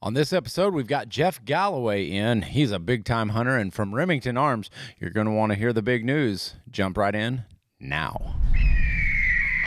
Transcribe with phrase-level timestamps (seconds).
[0.00, 2.42] On this episode, we've got Jeff Galloway in.
[2.42, 5.72] He's a big time hunter, and from Remington Arms, you're going to want to hear
[5.72, 6.54] the big news.
[6.70, 7.42] Jump right in
[7.80, 8.36] now.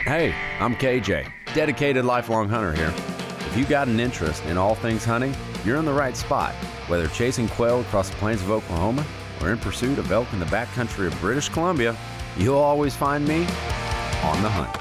[0.06, 2.94] Hey, I'm KJ, dedicated lifelong hunter here.
[3.40, 5.34] If you've got an interest in all things hunting,
[5.66, 6.54] you're in the right spot.
[6.88, 9.04] Whether chasing quail across the plains of Oklahoma
[9.42, 11.94] or in pursuit of elk in the backcountry of British Columbia,
[12.38, 13.40] you'll always find me
[14.24, 14.74] on the hunt.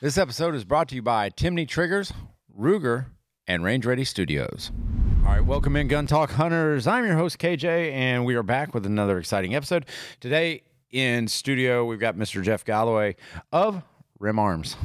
[0.00, 2.12] This episode is brought to you by Timney Triggers,
[2.58, 3.06] Ruger,
[3.46, 4.72] and Range Ready Studios.
[5.24, 6.86] All right, welcome in, Gun Talk Hunters.
[6.86, 9.84] I'm your host, KJ, and we are back with another exciting episode.
[10.20, 12.42] Today in studio, we've got Mr.
[12.42, 13.16] Jeff Galloway
[13.52, 13.82] of
[14.18, 14.76] Rem Arms.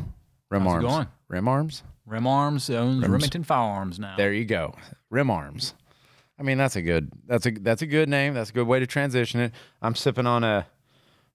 [0.49, 0.85] Rim How's it Arms.
[0.85, 1.07] going?
[1.29, 1.83] Rem Arms?
[2.05, 4.15] Rem Arms owns Remington Firearms now.
[4.17, 4.75] There you go.
[5.09, 5.73] Rem Arms.
[6.37, 8.33] I mean, that's a good that's a that's a good name.
[8.33, 9.53] That's a good way to transition it.
[9.81, 10.65] I'm sipping on a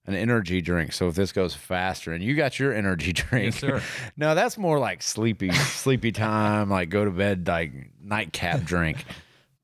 [0.07, 0.93] an energy drink.
[0.93, 3.53] So if this goes faster and you got your energy drink.
[3.53, 3.81] Yes, sir.
[4.17, 9.05] no, that's more like sleepy sleepy time, like go to bed like nightcap drink.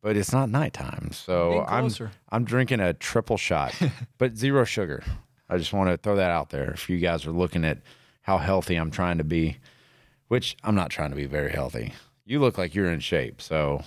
[0.02, 1.12] But it's not nighttime.
[1.14, 1.90] So I'm.
[2.30, 3.74] I'm drinking a triple shot,
[4.18, 5.02] but zero sugar.
[5.50, 7.78] I just want to throw that out there if you guys are looking at
[8.22, 9.60] how healthy I'm trying to be,
[10.28, 11.94] which I'm not trying to be very healthy.
[12.26, 13.42] You look like you're in shape.
[13.42, 13.82] So,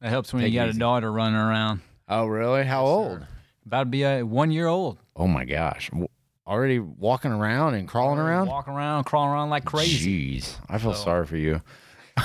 [0.00, 0.78] that helps when you got easy.
[0.78, 1.82] a daughter running around.
[2.08, 2.64] oh really?
[2.64, 3.24] How old?
[3.66, 4.98] About to be a one year old.
[5.16, 5.90] Oh my gosh.
[6.46, 8.48] Already walking around and crawling around?
[8.48, 10.38] Walking around, crawling around like crazy.
[10.40, 11.62] Jeez, I feel sorry for you.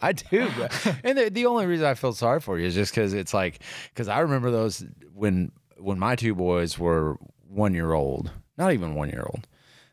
[0.00, 2.92] I do, but- and the, the only reason I feel sorry for you is just
[2.94, 3.60] because it's like
[3.92, 4.84] because I remember those
[5.14, 9.46] when when my two boys were one year old, not even one year old.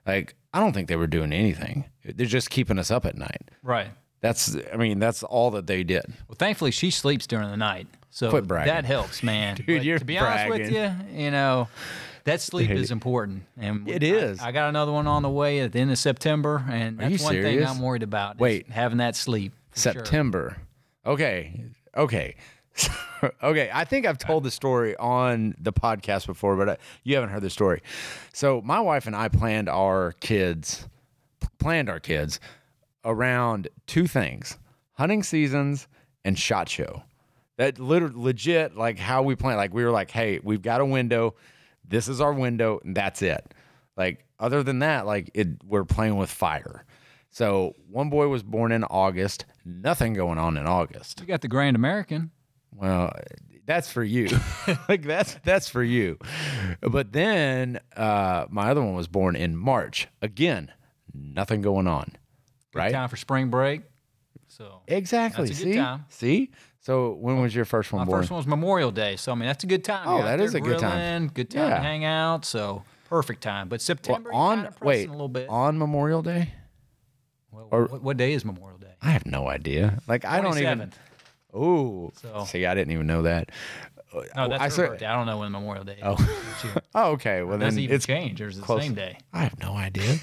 [0.07, 1.85] Like I don't think they were doing anything.
[2.05, 3.51] They're just keeping us up at night.
[3.63, 3.89] Right.
[4.21, 6.05] That's I mean that's all that they did.
[6.27, 7.87] Well, thankfully, she sleeps during the night.
[8.11, 8.73] So Quit bragging.
[8.73, 9.55] that helps, man.
[9.67, 11.67] Dude, you're to be honest with you, you know,
[12.23, 13.43] that sleep is important.
[13.57, 14.39] And It I- is.
[14.39, 17.33] I, got another one on the way at the end of September, and that's one
[17.41, 17.63] thing?
[17.63, 18.35] I'm worried about.
[18.35, 18.69] is Wait.
[18.69, 19.53] having that sleep.
[19.71, 19.93] for sure.
[19.93, 20.57] September.
[21.05, 21.63] Okay.
[21.95, 22.35] Okay.
[23.43, 23.69] okay.
[23.73, 27.41] I think I've told the story on the podcast before, but uh, you haven't heard
[27.41, 27.81] the story.
[28.33, 30.87] So my wife and I planned our kids,
[31.59, 32.39] planned our kids
[33.05, 34.57] around two things:
[34.93, 35.87] hunting seasons
[36.23, 37.03] and shot show.
[37.59, 39.57] That literally legit like how we plan.
[39.57, 41.35] Like we were like, hey, we've got a window.
[41.85, 43.53] This is our window, and that's it.
[43.97, 46.85] Like other than that, like it, we're playing with fire.
[47.31, 49.43] So one boy was born in August.
[49.65, 51.19] Nothing going on in August.
[51.19, 52.31] You got the Grand American.
[52.73, 53.11] Well,
[53.65, 54.29] that's for you.
[54.87, 56.17] like that's that's for you.
[56.79, 60.07] But then uh, my other one was born in March.
[60.21, 60.71] Again,
[61.13, 62.13] nothing going on.
[62.73, 62.93] Right?
[62.93, 63.81] Time for spring break.
[64.47, 65.53] So Exactly.
[65.53, 65.75] See?
[65.75, 66.05] time.
[66.07, 66.51] See?
[66.89, 68.21] So when was your first one My born?
[68.21, 70.07] first one was Memorial Day, so I mean that's a good time.
[70.07, 71.27] Oh, that is a good time.
[71.27, 71.75] Good time Yeah.
[71.75, 72.45] to hang out.
[72.45, 73.69] So perfect time.
[73.69, 75.47] But Well, September, on wait a little bit.
[75.49, 76.51] on Memorial Day?
[77.51, 78.95] Well, or- what, what day is Memorial Day?
[79.03, 79.99] I have no idea.
[80.07, 80.89] Like I don't even.
[81.53, 81.57] 27th.
[81.61, 82.11] Ooh.
[82.23, 83.51] So- See, I didn't even know that.
[84.35, 85.05] No, that's I her birthday.
[85.05, 85.99] I don't know when Memorial Day is.
[86.01, 86.17] Oh.
[86.95, 87.43] Oh, okay.
[87.43, 88.41] Well, It then doesn't even it's change.
[88.41, 89.19] Or is it the same day?
[89.31, 90.15] I have no idea.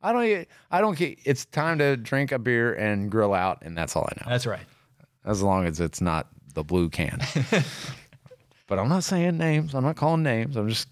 [0.00, 0.46] I don't.
[0.70, 1.00] I don't.
[1.00, 4.30] It's time to drink a beer and grill out, and that's all I know.
[4.30, 4.62] That's right.
[5.24, 7.20] As long as it's not the blue can.
[8.66, 9.74] but I'm not saying names.
[9.74, 10.56] I'm not calling names.
[10.56, 10.88] I'm just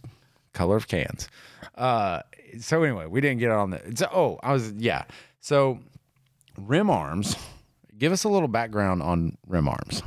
[0.52, 1.28] color of cans.
[1.74, 2.20] Uh,
[2.60, 3.80] so anyway, we didn't get on the.
[3.94, 5.04] So, oh, I was yeah.
[5.41, 5.80] So
[6.58, 7.36] Rem Arms.
[7.98, 10.02] Give us a little background on Rem Arms.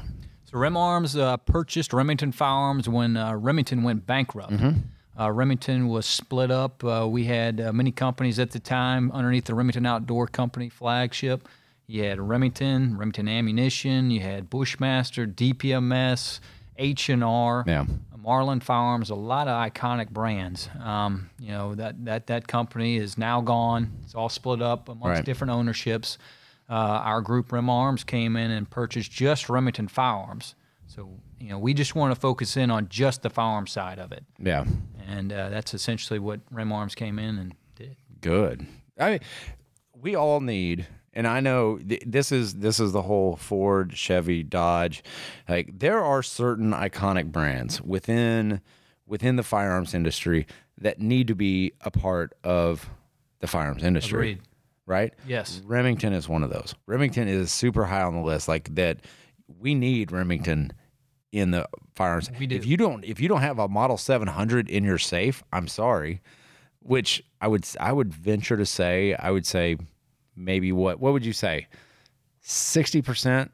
[0.45, 4.53] So Rem Arms uh, purchased Remington Firearms when uh, Remington went bankrupt.
[4.53, 4.79] Mm-hmm.
[5.19, 6.84] Uh, Remington was split up.
[6.84, 11.47] Uh, we had uh, many companies at the time underneath the Remington Outdoor Company flagship.
[11.94, 14.09] You had Remington, Remington Ammunition.
[14.09, 16.40] You had Bushmaster, DPMS,
[16.78, 17.64] H and R.
[17.68, 17.86] Yeah.
[18.18, 20.70] Marlin Firearms, a lot of iconic brands.
[20.82, 23.92] Um, you know that that that company is now gone.
[24.03, 25.26] It's all split up amongst Right.
[25.26, 26.18] different ownerships.
[26.70, 30.56] Uh, our group, Rem Arms, came in and purchased just Remington Firearms.
[30.88, 31.09] So
[31.40, 34.24] you know we just want to focus in on just the firearm side of it,
[34.40, 34.64] Yeah.
[35.06, 37.98] and uh, that's essentially what Rem Arms came in and did.
[38.22, 38.66] good.
[39.00, 39.20] I mean,
[39.94, 44.43] we all need and I know th- this is this is the whole Ford, Chevy,
[44.43, 45.03] Dodge.
[45.47, 48.61] Like there are certain iconic brands within
[49.05, 50.47] within the firearms industry
[50.78, 52.90] that need to be a part of
[53.40, 54.32] the firearms industry.
[54.32, 54.41] Agreed.
[54.85, 55.14] Right?
[55.26, 55.61] Yes.
[55.66, 56.76] Remington is one of those.
[56.88, 58.99] Remington is super high on the list like that
[59.59, 60.73] we need Remington
[61.32, 62.29] in the firearms.
[62.38, 62.55] We do.
[62.55, 66.22] If you don't if you don't have a Model 700 in your safe, I'm sorry
[66.84, 69.78] which I would I would venture to say I would say
[70.35, 71.68] maybe what what would you say
[72.41, 73.52] sixty percent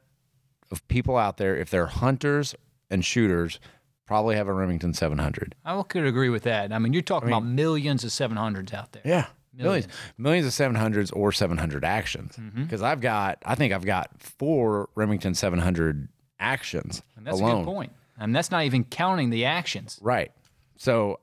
[0.72, 2.56] of people out there if they're hunters
[2.90, 3.60] and shooters
[4.06, 5.54] probably have a Remington 700.
[5.64, 6.74] I could agree with that.
[6.74, 9.04] I mean, you're talking about millions of 700s out there.
[9.06, 9.88] Yeah, millions,
[10.18, 12.36] millions of 700s or 700 actions.
[12.36, 12.64] Mm-hmm.
[12.64, 16.10] Because I've got, I think I've got four Remington 700
[16.40, 17.52] actions And that's alone.
[17.62, 17.92] a good point.
[18.18, 20.00] And that's not even counting the actions.
[20.02, 20.32] Right.
[20.78, 21.20] So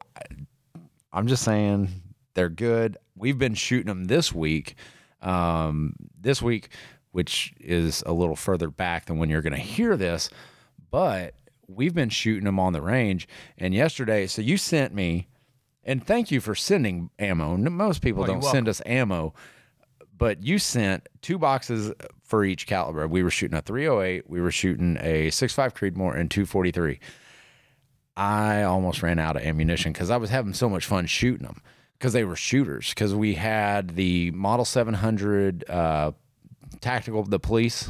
[1.12, 1.88] I'm just saying
[2.34, 2.98] they're good.
[3.16, 4.76] We've been shooting them this week.
[5.22, 6.68] Um, this week,
[7.12, 10.28] which is a little further back than when you're going to hear this,
[10.90, 11.34] but
[11.66, 13.26] we've been shooting them on the range.
[13.56, 15.26] And yesterday, so you sent me,
[15.82, 17.56] and thank you for sending ammo.
[17.56, 19.32] Most people Oh, don't send us ammo,
[20.16, 21.92] but you sent two boxes
[22.22, 23.08] for each caliber.
[23.08, 27.00] We were shooting a 308, we were shooting a 6.5 Creedmoor, and 243.
[28.16, 31.62] I almost ran out of ammunition because I was having so much fun shooting them
[31.98, 32.90] because they were shooters.
[32.90, 36.12] Because we had the Model 700 uh,
[36.80, 37.88] tactical, the police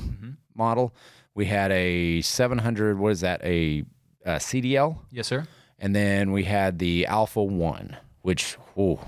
[0.54, 0.94] model.
[1.34, 2.98] We had a 700.
[2.98, 3.42] What is that?
[3.44, 3.84] A,
[4.24, 5.46] a CDL, Yes, sir.
[5.78, 8.98] and then we had the Alpha One, which ooh,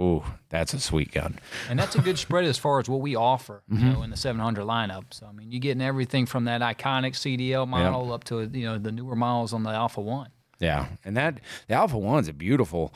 [0.00, 1.38] ooh, that's a sweet gun.
[1.68, 3.92] And that's a good spread as far as what we offer, you Mm-hmm.
[3.92, 5.04] know, in the 700 lineup.
[5.10, 8.78] So I mean, you're getting everything from that iconic CDL model up to you know
[8.78, 10.30] the newer models on the Alpha One.
[10.58, 12.92] Yeah, and that the Alpha Ones a beautiful.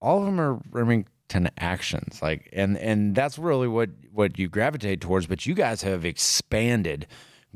[0.00, 5.00] All of them are Remington actions, like, and and that's really what what you gravitate
[5.00, 5.26] towards.
[5.26, 7.06] But you guys have expanded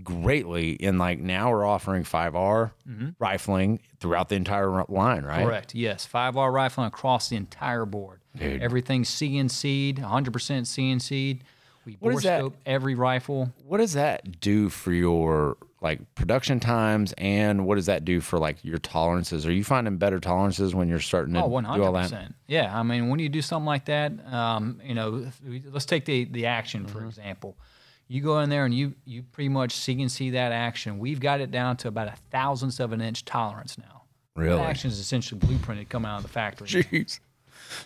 [0.02, 3.10] greatly in like now we're offering five R mm-hmm.
[3.18, 5.44] rifling throughout the entire line, right?
[5.44, 5.74] Correct.
[5.74, 8.20] Yes, five R rifling across the entire board.
[8.36, 8.62] Dude.
[8.62, 11.44] Everything's CNC'd, 100% CNC'd.
[11.84, 13.52] We What bore scope every rifle.
[13.66, 18.38] What does that do for your like production times, and what does that do for
[18.38, 19.44] like your tolerances?
[19.46, 22.32] Are you finding better tolerances when you're starting to Oh, do all that?
[22.46, 25.26] Yeah, I mean, when you do something like that, um, you know,
[25.70, 26.98] let's take the the action Mm-hmm.
[26.98, 27.56] for example.
[28.08, 30.98] You go in there and you you pretty much CNC that action.
[30.98, 34.02] We've got it down to about a thousandth of an inch tolerance now.
[34.36, 34.56] Really?
[34.58, 36.66] That action is essentially blueprinted coming out of the factory.
[36.68, 37.20] Jeez.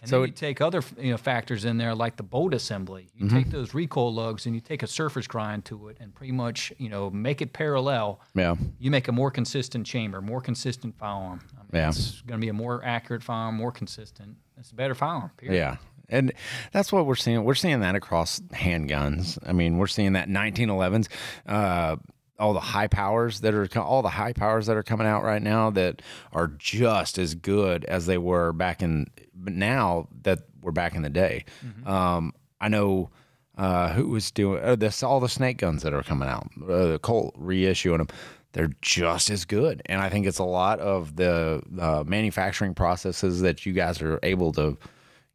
[0.03, 3.09] And So then you take other you know factors in there like the bolt assembly.
[3.15, 3.37] You Mm-hmm.
[3.37, 6.73] take those recoil lugs and you take a surface grind to it and pretty much
[6.79, 8.21] you know make it parallel.
[8.35, 8.55] Yeah.
[8.79, 11.41] You make a more consistent chamber, more consistent firearm.
[11.57, 11.89] I mean, Yeah.
[11.89, 14.37] It's going to be a more accurate firearm, more consistent.
[14.59, 15.31] It's a better firearm.
[15.37, 15.57] Period.
[15.59, 15.77] Yeah.
[16.09, 16.33] And
[16.71, 17.43] that's what we're seeing.
[17.43, 19.39] We're seeing that across handguns.
[19.45, 21.09] I mean, we're seeing that 1911s,
[21.47, 21.97] uh,
[22.39, 25.43] all the high powers that are all the high powers that are coming out right
[25.43, 26.03] now that
[26.33, 31.03] are just as good as they were back in but now that we're back in
[31.03, 31.45] the day.
[31.87, 33.11] Um, I know
[33.57, 36.51] uh, who was doing uh, this all the snake guns that are coming out.
[36.63, 38.09] Uh, the Colt reissuing them.
[38.53, 43.43] They're just as good, and I think it's a lot of the uh, manufacturing processes
[43.43, 44.79] that you guys are able to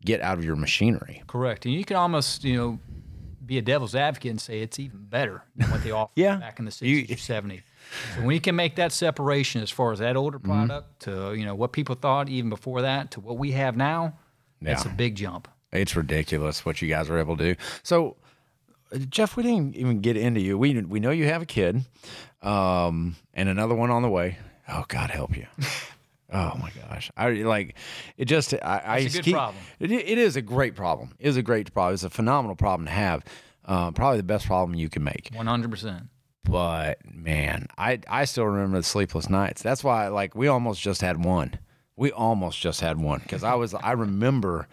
[0.03, 1.21] get out of your machinery.
[1.27, 1.65] Correct.
[1.65, 2.80] And you can almost, you know,
[3.51, 6.38] be a devil's advocate and say it's even better than what they offered Yeah.
[6.38, 7.62] back in the 60s You- or 70s.
[8.15, 10.51] So when you can make that separation as far as that older Mm-hmm.
[10.68, 14.13] product to, you know, what people thought even before that to what we have now,
[14.62, 15.50] that's a big jump.
[15.74, 17.62] It's ridiculous what you guys are able to do.
[17.83, 18.15] So,
[18.94, 20.57] uh, Jeff, we didn't even get into you.
[20.57, 21.83] We we know you have a kid,
[22.42, 24.38] um, and another one on the way.
[24.69, 25.48] Oh, God help you.
[26.31, 27.11] Oh my gosh!
[27.17, 27.75] I like
[28.17, 28.25] it.
[28.25, 29.61] Just I, I It's a good keep- problem.
[29.79, 31.13] It, it is a great problem.
[31.19, 31.93] It is a great problem.
[31.93, 33.23] It's a phenomenal problem to have.
[33.65, 35.29] Uh, probably the best problem you can make.
[35.33, 36.07] 100%.
[36.43, 39.61] But man, I I still remember the sleepless nights.
[39.61, 41.59] That's why like we almost just had one.
[41.95, 44.67] We almost just had one because I was I remember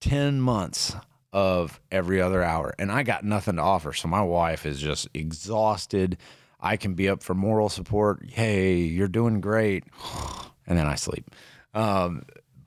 [0.00, 0.96] ten months
[1.32, 3.92] of every other hour, and I got nothing to offer.
[3.92, 6.16] So my wife is just exhausted.
[6.60, 8.24] I can be up for moral support.
[8.30, 9.84] Hey, you're doing great,
[10.66, 11.30] and then I sleep.
[11.74, 12.22] Um,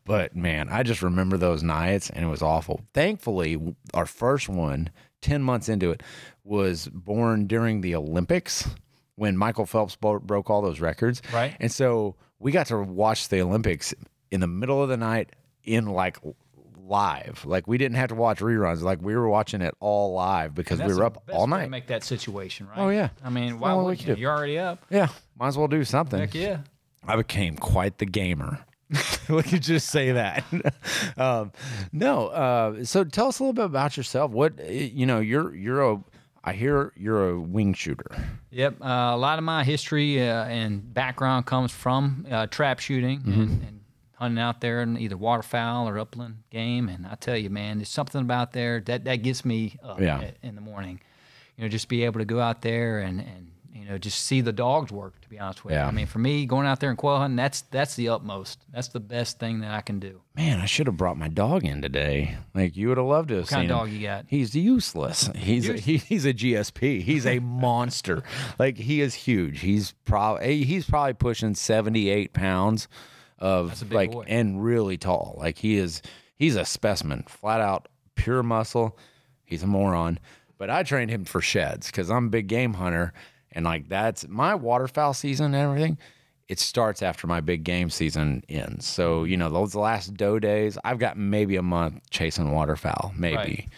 [0.06, 2.82] but man, I just remember those nights, and it was awful.
[2.94, 4.90] Thankfully, our first one,
[5.22, 6.02] 10 months into it,
[6.44, 8.70] was born during the Olympics
[9.16, 11.22] when Michael Phelps bo- broke all those records.
[11.34, 11.56] Right.
[11.60, 13.94] And so we got to watch the Olympics
[14.32, 15.32] in the middle of the night
[15.64, 16.18] in like
[16.78, 17.44] live.
[17.46, 18.82] Like we didn't have to watch reruns.
[18.82, 21.70] Like we were watching it all live because we were up all night.
[21.70, 22.78] make that situation, right?
[22.78, 23.10] Oh, yeah.
[23.24, 24.16] I mean, why all we would you?
[24.16, 24.22] do.
[24.22, 24.86] You're already up.
[24.90, 26.20] Yeah, might as well do something.
[26.20, 26.60] Heck yeah.
[27.08, 28.60] I became quite the gamer.
[29.30, 30.44] we could just say that.
[31.18, 31.52] um,
[31.92, 32.28] no.
[32.28, 34.32] Uh, so tell us a little bit about yourself.
[34.32, 35.20] What you know?
[35.20, 36.04] You're you're a.
[36.44, 38.10] I hear you're a wing shooter.
[38.52, 38.82] Yep.
[38.82, 43.42] Uh, a lot of my history uh, and background comes from uh, trap shooting Mm-hmm.
[43.42, 43.80] and, and
[44.14, 46.88] hunting out there in either waterfowl or upland game.
[46.88, 50.20] And I tell you, man, there's something about there that, that gets me up Yeah.
[50.20, 51.02] i- in the morning.
[51.58, 54.42] You know, just be able to go out there and, and you know, just see
[54.42, 55.84] the dogs work, to be honest with Yeah.
[55.84, 55.88] you.
[55.90, 58.60] I mean, for me, going out there and quail hunting, that's, that's the utmost.
[58.74, 60.22] That's the best thing that I can do.
[60.36, 62.38] Man, I should have brought my dog in today.
[62.54, 63.86] Like you would have loved to have What kind seen of him.
[63.94, 64.26] dog you got?
[64.28, 65.30] He's useless.
[65.36, 67.02] He's a, he, he's a GSP.
[67.02, 68.24] He's a monster.
[68.60, 69.60] like he is huge.
[69.62, 72.88] He's probably he's probably pushing seventy eight pounds
[73.40, 74.26] of like boy.
[74.28, 75.36] and really tall.
[75.38, 76.02] Like he is
[76.36, 78.98] he's a specimen, flat out pure muscle.
[79.46, 80.20] He's a moron.
[80.58, 83.14] But I trained him for sheds because I'm a big game hunter.
[83.52, 85.98] And like that's my waterfowl season and everything.
[86.48, 88.86] It starts after my big game season ends.
[88.86, 93.36] So, you know, those last doe days, I've got maybe a month chasing waterfowl, maybe.
[93.36, 93.70] Right.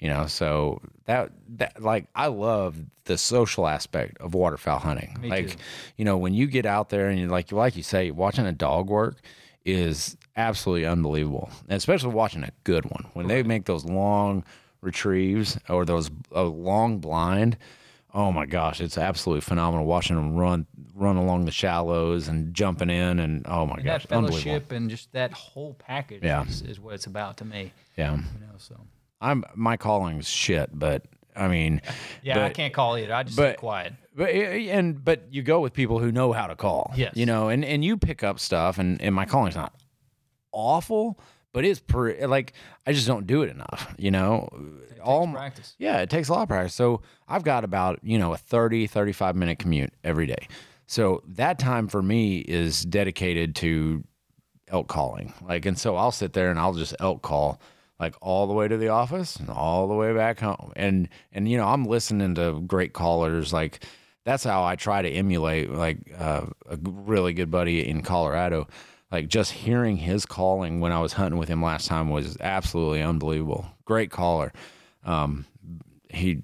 [0.00, 5.16] You know, so that that like I love the social aspect of waterfowl hunting.
[5.20, 5.56] Me like, too.
[5.96, 8.52] you know, when you get out there and you like like you say, watching a
[8.52, 9.20] dog work
[9.64, 11.50] is absolutely unbelievable.
[11.68, 13.06] And especially watching a good one.
[13.14, 14.44] When they make those long
[14.80, 17.56] retrieves or those a long blind,
[18.16, 22.88] oh my gosh, it's absolutely phenomenal watching them run run along the shallows and jumping
[22.90, 24.42] in and oh my And gosh, that unbelievable.
[24.42, 26.46] fellowship and just that whole package Yeah.
[26.46, 27.72] is, is what it's about to me.
[27.98, 28.14] Yeah.
[28.16, 28.80] You know, so
[29.20, 31.04] I'm my calling's shit, but
[31.36, 31.82] I mean,
[32.22, 33.12] yeah, I can't call either.
[33.14, 33.92] I just but- quiet.
[34.16, 36.94] But eh, eh, and but you go with people who know how to call.
[36.96, 37.12] Yes.
[37.14, 39.74] You know, and and you pick up stuff, and and my calling's not
[40.52, 41.18] awful,
[41.56, 42.52] but it's per like
[42.86, 43.94] I just don't do it enough.
[43.96, 44.46] You know,
[45.02, 45.74] all practice.
[45.78, 46.74] Yeah, it takes a lot of practice.
[46.74, 50.48] So I've got about you know a 30, 35 minute commute every day.
[50.86, 54.04] So that time for me is dedicated to
[54.68, 55.32] elk calling.
[55.48, 57.58] Like, and so I'll sit there and I'll just elk call
[57.98, 60.74] like all the way to the office and all the way back home.
[60.76, 63.54] And, and, you know, I'm listening to great callers.
[63.54, 63.82] Like,
[64.26, 68.68] that's how I try to emulate like uh, a really good buddy in Colorado.
[69.16, 73.00] Like, just hearing his calling when I was hunting with him last time was absolutely
[73.00, 73.64] unbelievable.
[73.86, 74.52] Great caller.
[75.04, 75.46] Um,
[76.10, 76.42] he,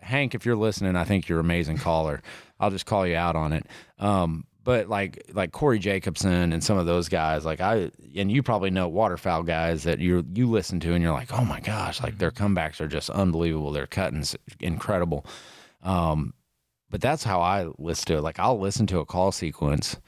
[0.00, 2.20] Hank, if you're listening, I think you're an amazing caller.
[2.58, 3.66] I'll just call you out on it.
[4.00, 8.42] Um, but like like Corey Jacobsen and some of those guys, like I and you
[8.42, 12.02] probably know waterfowl guys that you you listen to and you're like, oh my gosh,
[12.02, 13.70] like their comebacks are just unbelievable.
[13.70, 15.24] Their cuttings incredible.
[15.84, 16.34] Um,
[16.90, 18.22] but that's how I listen to it.
[18.22, 19.98] Like I'll listen to a call sequence,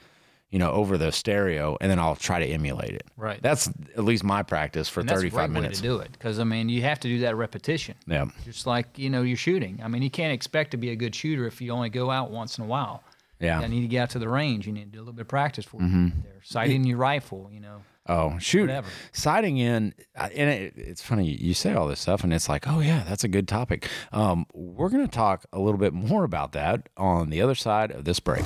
[0.55, 3.03] you know, over the stereo, and then I'll try to emulate it.
[3.17, 3.41] Right.
[3.41, 5.81] That's at least my practice for And that's a 35 great minutes.
[5.81, 7.95] way to do it because I mean you have to do that repetition.
[8.07, 8.27] Yeah.
[8.45, 9.81] Just like you know you're shooting.
[9.83, 12.31] I mean you can't expect to be a good shooter if you only go out
[12.31, 13.03] once in a while.
[13.41, 13.59] Yeah.
[13.63, 14.65] You need to get out to the range.
[14.65, 16.11] You need to do a little bit of practice for you.
[16.23, 17.49] There, sighting your rifle.
[17.51, 17.81] You know.
[18.07, 18.61] Oh, shoot.
[18.69, 18.87] Whatever.
[19.11, 22.79] Sighting in, and it, it's funny, you say all this stuff, and it's like, oh,
[22.79, 23.89] yeah, that's a good topic.
[24.11, 27.89] Um, we're going to talk a little bit more about that on the other side
[27.89, 28.45] of this break.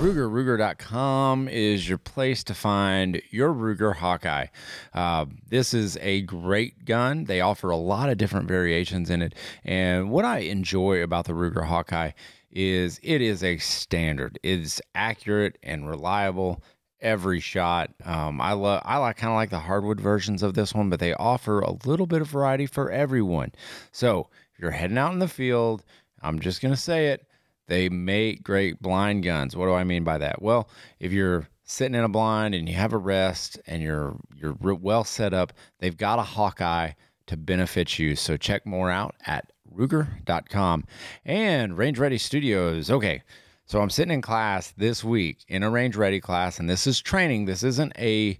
[0.00, 4.46] Ruger, Ruger.com is your place to find your Ruger Hawkeye.
[4.94, 7.24] Uh, this is a great gun.
[7.24, 9.34] They offer a lot of different variations in it.
[9.62, 12.12] And what I enjoy about the Ruger Hawkeye
[12.50, 14.38] is it is a standard.
[14.42, 16.62] It's accurate and reliable
[17.02, 17.90] every shot.
[18.02, 21.00] Um, I love I like kind of like the hardwood versions of this one, but
[21.00, 23.52] they offer a little bit of variety for everyone.
[23.92, 25.84] So if you're heading out in the field,
[26.22, 27.26] I'm just gonna say it.
[27.70, 29.54] They make great blind guns.
[29.54, 30.42] What do I mean by that?
[30.42, 34.56] Well, if you're sitting in a blind and you have a rest and you're you're
[34.60, 36.94] well set up, they've got a Hawkeye
[37.28, 38.16] to benefit you.
[38.16, 40.84] So check more out at Ruger.com
[41.24, 42.90] and Range Ready Studios.
[42.90, 43.22] Okay,
[43.66, 47.00] so I'm sitting in class this week in a Range Ready class, and this is
[47.00, 47.44] training.
[47.44, 48.36] This isn't a,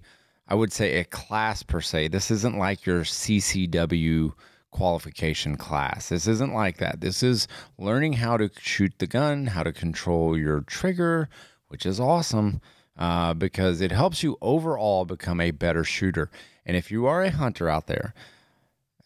[0.49, 2.09] I would say, a class per se.
[2.09, 4.33] This isn't like your CCW
[4.71, 6.09] qualification class.
[6.09, 7.01] This isn't like that.
[7.01, 7.47] This is
[7.77, 11.29] learning how to shoot the gun, how to control your trigger,
[11.67, 12.61] which is awesome
[12.97, 16.29] uh, because it helps you overall become a better shooter.
[16.65, 18.13] And if you are a hunter out there,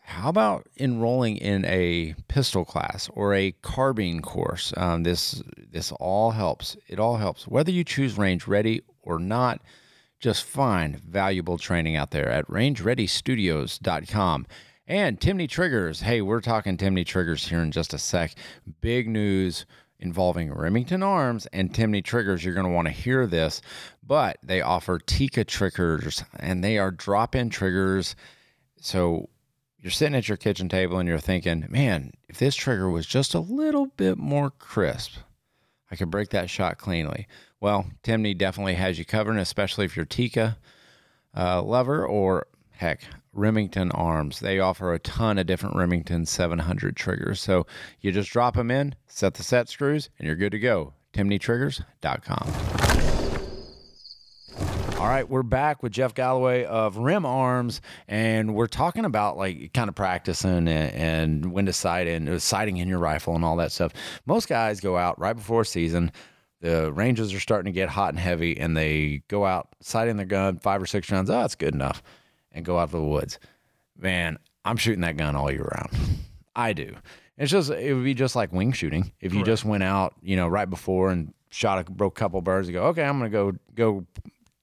[0.07, 4.71] how about enrolling in a pistol class or a carbine course?
[4.77, 6.77] Um, this this all helps.
[6.87, 7.47] It all helps.
[7.47, 9.61] Whether you choose range ready or not,
[10.19, 14.45] just find valuable training out there at rangereadystudios.com.
[14.87, 16.01] And Timney Triggers.
[16.01, 18.35] Hey, we're talking Timney Triggers here in just a sec.
[18.81, 19.65] Big news
[19.99, 22.45] involving Remington Arms and Timney Triggers.
[22.45, 23.63] You're going to want to hear this,
[24.05, 28.15] but they offer Tikka triggers and they are drop in triggers.
[28.79, 29.29] So
[29.79, 33.33] you're sitting at your kitchen table and you're thinking, man, if this trigger was just
[33.33, 35.13] a little bit more crisp,
[35.89, 37.27] I could break that shot cleanly.
[37.59, 40.59] Well, Timney definitely has you covered, especially if you're Tikka
[41.35, 42.45] uh, lover or
[42.77, 43.03] heck,
[43.33, 44.39] Remington Arms.
[44.39, 47.41] They offer a ton of different Remington 700 triggers.
[47.41, 47.65] So
[48.01, 50.93] you just drop them in, set the set screws, and you're good to go.
[51.13, 52.75] TimneyTriggers.com.
[54.99, 59.73] All right, we're back with Jeff Galloway of Rem Arms, and we're talking about like
[59.73, 63.43] kind of practicing and, and when to sight and uh, sighting in your rifle and
[63.43, 63.91] all that stuff.
[64.25, 66.11] Most guys go out right before season.
[66.61, 70.25] The ranges are starting to get hot and heavy, and they go out sighting their
[70.25, 71.29] gun five or six rounds.
[71.29, 72.01] Oh, that's good enough,
[72.55, 73.37] and go out to the woods.
[73.97, 75.91] Man, I'm shooting that gun all year round.
[76.55, 76.95] I do.
[77.37, 79.11] It's just it would be just like wing shooting.
[79.21, 82.67] If you just went out, you know, right before and shot a broke couple birds
[82.67, 84.05] and go, okay, I'm gonna go go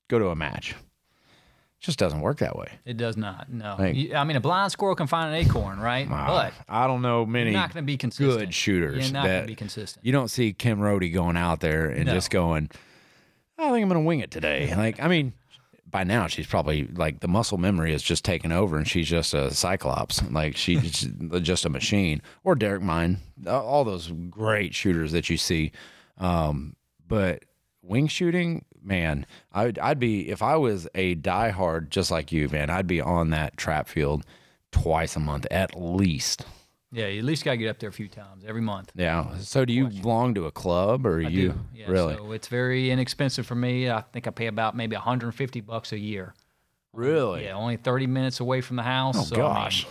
[0.08, 0.75] go to a match.
[1.80, 2.68] just doesn't work that way.
[2.84, 3.50] It does not.
[3.52, 3.75] No.
[3.78, 6.08] Like- You- I mean, a blind squirrel can find an acorn, right?
[6.08, 8.38] but I don't know many you're not going to be consistent.
[8.38, 10.04] good shooters You're not going to be consistent.
[10.06, 12.12] you don't see Kim Rhode going out there and No.
[12.14, 12.70] just going,
[13.58, 14.72] I think I'm going to wing it today.
[14.76, 15.32] Like, I mean,
[15.92, 19.34] by now she's probably like the muscle memory is just taken over and she's just
[19.34, 20.22] a cyclops.
[20.30, 21.06] Like she's
[21.42, 22.22] just a machine.
[22.42, 25.70] Or Derek Mein, all those great shooters that you see.
[26.18, 26.75] Um,
[27.06, 27.44] but
[27.82, 32.70] wing shooting, man, I'd, I'd be, if I was a diehard just like you, man,
[32.70, 34.25] I'd be on that trap field
[34.72, 36.46] twice a month at least.
[36.94, 38.92] Yeah, you at least got to get up there a few times every month.
[38.94, 39.38] Yeah.
[39.38, 41.58] So do you belong to a club or I you do.
[41.75, 42.16] Yeah, really?
[42.16, 43.90] So it's very inexpensive for me.
[43.90, 46.34] I think I pay about maybe 150 bucks a year.
[46.92, 47.44] really?
[47.44, 49.16] Yeah, only 30 minutes away from the house.
[49.18, 49.87] Oh, so, I mean, gosh.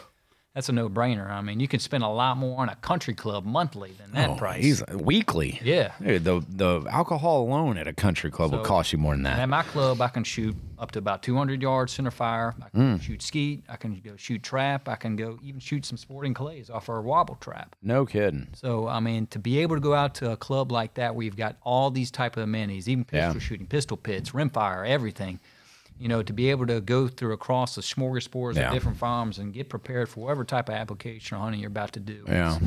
[0.53, 1.29] That's a no-brainer.
[1.29, 4.29] I mean, you can spend a lot more on a country club monthly than that
[4.31, 4.63] Oh, price.
[4.63, 5.59] He's weekly.
[5.63, 5.93] Yeah.
[6.03, 9.39] Dude, the the alcohol alone at a country club will cost you more than that.
[9.39, 12.55] at my club, I can shoot up to about 200 yards center fire.
[12.61, 13.01] I can Mm.
[13.01, 13.63] shoot skeet.
[13.69, 14.89] I can go shoot trap.
[14.89, 17.75] I can go even shoot some sporting clays off our wobble trap.
[17.81, 18.47] No kidding.
[18.53, 21.23] So I mean, to be able to go out to a club like that, where
[21.23, 23.39] you've got all these type of amenities, even pistol Yeah.
[23.39, 25.39] shooting, pistol pits, rimfire, everything.
[26.01, 28.67] You know, to be able to go through across the smorgasbord Yeah.
[28.67, 31.91] of different farms and get prepared for whatever type of application or hunting you're about
[31.93, 32.23] to do.
[32.27, 32.55] Yeah.
[32.57, 32.61] is,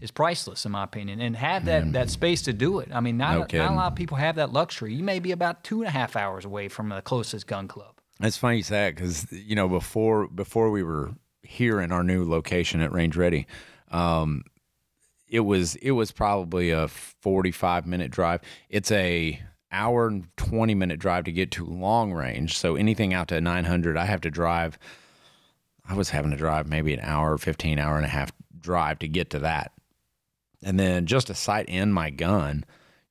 [0.00, 2.88] is priceless in my opinion, and have that that space to do it.
[2.92, 4.94] I mean, not, No a, not a lot of people have that luxury.
[4.94, 7.94] You may be about two and a half hours away from the closest gun club.
[8.20, 12.02] It's funny you say that because you know before before we were here in our
[12.02, 13.46] new location at Range Ready,
[13.90, 14.44] um,
[15.28, 18.40] it was it was probably a forty five minute drive.
[18.70, 19.40] It's a
[19.72, 22.56] hour and twenty minute drive to get to long range.
[22.56, 24.78] So anything out to nine hundred, I have to drive.
[25.88, 29.08] I was having to drive maybe an hour, fifteen hour and a half drive to
[29.08, 29.72] get to that,
[30.62, 32.64] and then just to sight in my gun.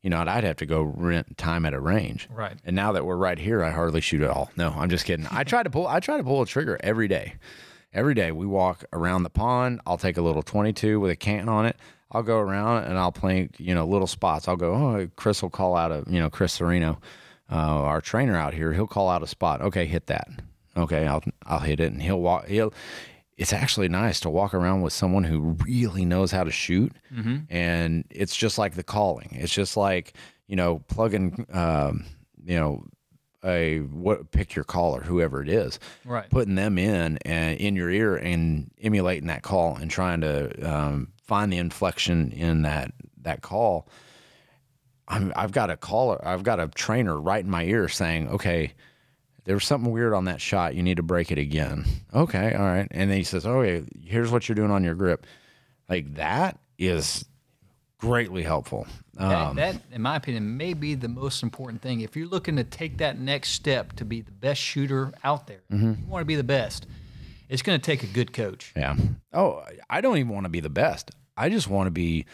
[0.04, 2.30] You know, I'd have to go rent time at a range.
[2.32, 2.56] Right.
[2.64, 4.50] And now that we're right here, I hardly shoot at all.
[4.56, 5.28] No, I'm just kidding.
[5.32, 5.88] I try to pull.
[5.88, 7.34] I try to pull a trigger every day.
[7.92, 9.82] Every day we walk around the pond.
[9.86, 11.76] I'll take a little 22 with a can on it.
[12.12, 14.48] I'll go around and I'll play, you know, little spots.
[14.48, 14.74] I'll go.
[14.74, 17.00] Oh, Chris will call out a, you know, Chris Sereno,
[17.52, 18.72] uh, our trainer out here.
[18.74, 19.62] He'll call out a spot.
[19.62, 20.28] Okay, hit that.
[20.78, 22.48] Okay, I'll I'll hit it, and he'll walk.
[22.48, 22.74] He'll.
[23.36, 26.92] It's actually nice to walk around with someone who really knows how to shoot,
[27.50, 29.30] and it's just like the calling.
[29.32, 30.14] It's just like
[30.48, 32.06] you know plugging, um,
[32.44, 32.84] you know,
[33.44, 36.28] a what pick your caller, whoever it is, Right.
[36.32, 41.10] putting them in and in your ear and emulating that call and trying to um,
[41.28, 43.88] find the inflection in that that call.
[45.10, 48.74] I'm, I've got a caller, I've got a trainer right in my ear saying, "Okay,
[49.46, 50.76] there was something weird on that shot.
[50.76, 52.88] You need to break it again." Okay, all right.
[52.92, 55.26] And then he says, "Okay, here's what you're doing on your grip."
[55.90, 57.24] Like that is
[58.00, 58.86] greatly helpful.
[59.14, 62.02] That, Um, that, in my opinion, may be the most important thing.
[62.02, 65.62] If you're looking to take that next step to be the best shooter out there,
[65.72, 66.02] Mm-hmm.
[66.02, 66.86] you want to be the best.
[67.50, 68.74] It's going to take a good coach.
[68.76, 68.96] Yeah.
[69.34, 71.12] Oh, I don't even want to be the best.
[71.38, 72.26] I just want to be,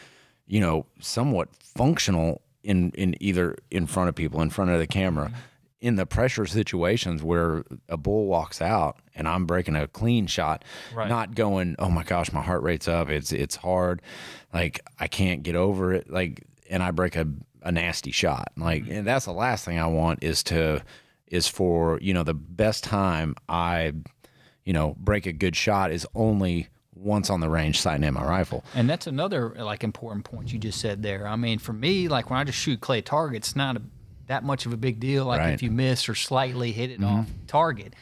[0.48, 4.88] you know, somewhat functional in in either in front of people, in front of the
[4.88, 5.36] camera, mm-hmm.
[5.82, 10.64] in the pressure situations where a bull walks out and I'm breaking a clean shot,
[10.94, 11.10] Right.
[11.10, 13.10] not going, oh my gosh, my heart rate's up.
[13.10, 14.02] It's it's hard,
[14.54, 17.28] like I can't get over it, like, and I break a
[17.62, 18.92] a nasty shot, like, mm-hmm.
[18.92, 20.84] and that's the last thing I want is to
[21.28, 23.94] is for you know the best time I
[24.66, 28.24] you know, break a good shot is only once on the range sighting in my
[28.26, 28.64] rifle.
[28.76, 31.28] And that's another like important point you just said there.
[31.28, 33.82] I mean, for me, like when I just shoot clay targets, not a,
[34.28, 35.26] that much of a big deal.
[35.26, 35.46] Like Right.
[35.48, 35.54] Mm-hmm.
[35.56, 37.94] if you miss or slightly hit it off target,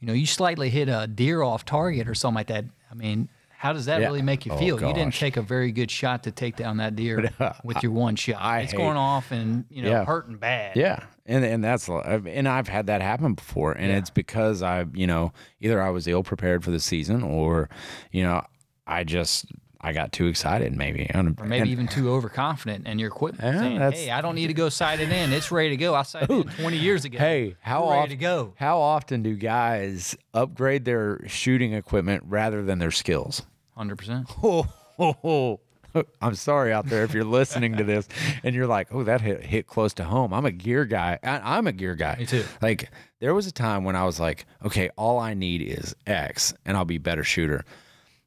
[0.00, 2.64] you know, you slightly hit a deer off target or something like that.
[2.90, 4.06] I mean, how does that Yeah.
[4.06, 4.80] really make you Oh, feel?
[4.80, 7.30] You didn't take a very good shot to take down that deer
[7.62, 8.40] with your one shot.
[8.40, 10.04] I it's going off and you know Yeah.
[10.06, 10.76] hurting bad.
[10.76, 13.98] Yeah, and and that's and I've had that happen before, and Yeah.
[13.98, 17.68] it's because I, you know, either I was ill prepared for the season, or,
[18.12, 18.44] you know,
[18.86, 19.46] I just
[19.82, 23.54] I got too excited, maybe, and, Or maybe and- even too overconfident in your equipment,
[23.54, 25.94] Yeah, saying, "Hey, I don't need to go sight it in; it's ready to go.
[25.94, 27.16] I sighted it in 20 years ago.
[27.18, 28.54] Hey, how We're ready often to go?
[28.58, 33.40] How often do guys upgrade their shooting equipment rather than their skills?
[33.74, 33.96] 100.
[33.96, 34.66] percent oh,
[34.98, 35.60] oh, oh.
[36.20, 38.08] I'm sorry out there if you're listening to this
[38.42, 40.32] and you're like, oh, that hit, hit close to home.
[40.32, 41.18] I'm a gear guy.
[41.22, 42.16] I, I'm a gear guy.
[42.18, 42.44] Me too.
[42.60, 46.54] Like, there was a time when I was like, okay, all I need is X
[46.64, 47.64] and I'll be a better shooter.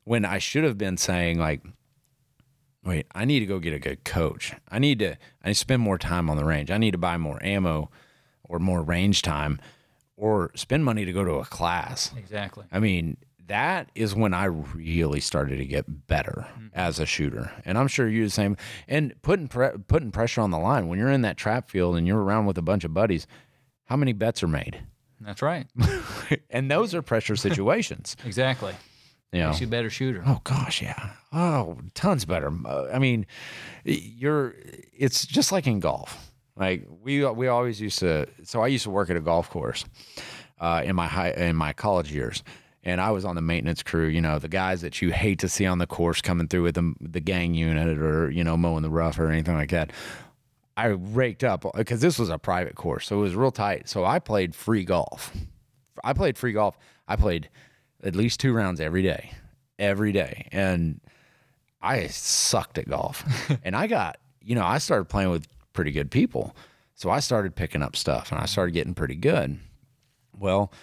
[0.03, 1.61] When I should have been saying, like,
[2.83, 4.53] wait, I need to go get a good coach.
[4.69, 5.11] I need to,
[5.43, 6.71] I need to spend more time on the range.
[6.71, 7.89] I need to buy more ammo
[8.43, 9.59] or more range time
[10.17, 12.13] or spend money to go to a class.
[12.17, 12.65] Exactly.
[12.71, 17.77] I mean, that is when I really started to get better as a shooter, and
[17.77, 18.57] I'm sure you the same.
[18.87, 22.07] And putting pre- putting pressure on the line when you're in that trap field and
[22.07, 23.27] you're around with a bunch of buddies,
[23.85, 24.79] how many bets are made?
[25.19, 25.67] That's right.
[26.49, 28.15] and those are pressure situations.
[28.25, 28.73] Exactly.
[29.31, 29.47] You know.
[29.49, 30.23] Makes you a better shooter.
[30.27, 31.09] Oh gosh, yeah.
[31.31, 32.51] Oh, tons better.
[32.65, 33.25] Uh, I mean,
[33.83, 34.53] you're.
[34.95, 36.31] It's just like in golf.
[36.55, 38.27] Like we we always used to.
[38.43, 39.85] So I used to work at a golf course
[40.59, 42.43] uh, in my high in my college years,
[42.83, 44.07] and I was on the maintenance crew.
[44.07, 46.75] You know, the guys that you hate to see on the course coming through with
[46.75, 49.91] the the gang unit or you know mowing the rough or anything like that.
[50.75, 53.87] I raked up because this was a private course, so it was real tight.
[53.87, 55.31] So I played free golf.
[56.03, 56.77] I played free golf.
[57.07, 57.49] I played
[58.03, 59.31] at least two rounds every day,
[59.77, 60.99] every day, and
[61.81, 63.23] I sucked at golf.
[63.63, 66.55] and I got, you know, I started playing with pretty good people,
[66.95, 69.59] so I started picking up stuff, and I started getting pretty good.
[70.35, 70.73] Well,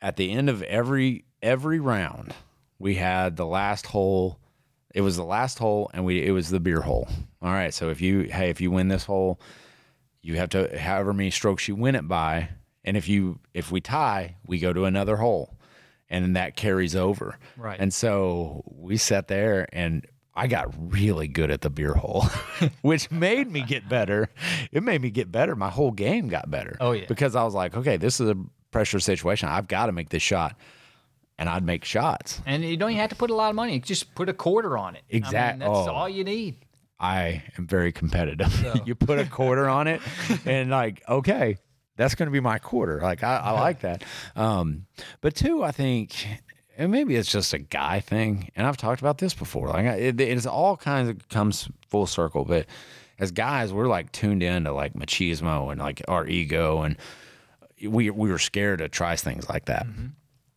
[0.00, 2.34] at the end of every every round,
[2.80, 4.40] we had the last hole.
[4.94, 7.06] It was the last hole, and we it was the beer hole.
[7.42, 9.40] All right, so if you hey if you win this hole,
[10.22, 12.48] you have to however many strokes you win it by,
[12.82, 15.56] and if you if we tie, we go to another hole,
[16.08, 17.38] and then that carries over.
[17.56, 17.78] Right.
[17.78, 22.24] And so we sat there, and I got really good at the beer hole,
[22.82, 24.28] which made me get better.
[24.72, 25.54] It made me get better.
[25.54, 26.76] My whole game got better.
[26.80, 27.04] Oh, yeah.
[27.06, 28.36] because I was like, okay, this is a
[28.72, 29.48] pressure situation.
[29.48, 30.56] I've got to make this shot,
[31.38, 32.40] and I'd make shots.
[32.46, 33.80] And you don't even have to put a lot of money.
[33.80, 35.02] Just put a quarter on it.
[35.10, 35.92] I mean, that's oh.
[35.92, 36.56] all you need.
[36.98, 38.64] I am very competitive.
[38.86, 40.00] you put a quarter on it,
[40.46, 41.58] and like, okay,
[41.96, 43.00] that's going to be my quarter.
[43.00, 44.04] Like, I, I like that.
[44.36, 44.86] Um,
[45.20, 46.26] but two, I think,
[46.78, 48.50] and maybe it's just a guy thing.
[48.56, 49.68] And I've talked about this before.
[49.68, 52.44] Like, it, it's all kinds of comes full circle.
[52.44, 52.66] But
[53.18, 56.96] as guys, we're like tuned in to like machismo and like our ego, and
[57.82, 59.86] we we were scared to try things like that.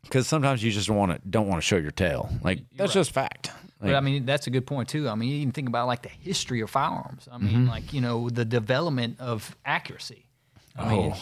[0.04, 2.30] Because sometimes you just want to don't want to show your tail.
[2.44, 3.52] Like that's just fact.
[3.80, 5.08] But I mean, that's a good point too.
[5.08, 7.28] I mean, you even think about like the history of firearms.
[7.32, 10.26] I mean, like you know, the development of accuracy.
[10.76, 11.14] I mean,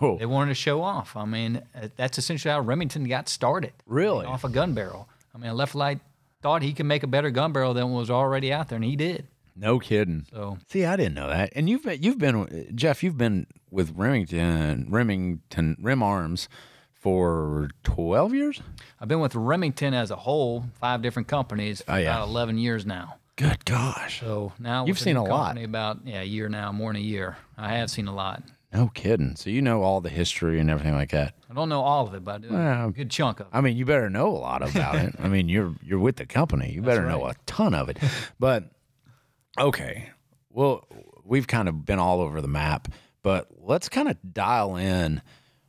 [0.00, 1.16] Oh, they wanted to show off.
[1.16, 3.72] I mean, uh, that's essentially how Remington got started.
[3.86, 4.26] Really?
[4.26, 5.08] off a gun barrel.
[5.32, 6.00] I mean, Eliphalet
[6.42, 8.96] thought he could make a better gun barrel than was already out there, and he
[8.96, 9.28] did.
[9.54, 10.26] no kidding.
[10.32, 11.52] So See, I didn't know that.
[11.54, 16.48] And you've been, you've been, Jeff, you've been with Remington, Remington, Rem Arms
[17.06, 18.60] for 12 years?
[19.00, 22.16] I've been with Remington as a whole, five different companies for Oh, yeah.
[22.16, 23.18] about 11 years now.
[23.36, 24.18] Good gosh.
[24.18, 25.56] So now You've seen a lot.
[25.56, 27.36] About yeah, a year now, more than a year.
[27.56, 28.42] I have seen a lot.
[28.72, 29.36] No kidding.
[29.36, 31.34] So you know all the history and everything like that.
[31.48, 33.50] I don't know all of it, but I do Well, a good chunk of it.
[33.52, 35.14] I mean, you better know a lot about it.
[35.20, 36.72] I mean, you're you're with the company.
[36.72, 37.98] You better know a ton of it.
[38.40, 38.64] But
[39.60, 40.10] okay.
[40.50, 40.84] Well,
[41.24, 42.88] we've kind of been all over the map,
[43.22, 45.22] but let's kind of dial in